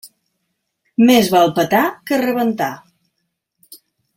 [1.09, 2.73] Més val petar que rebentar.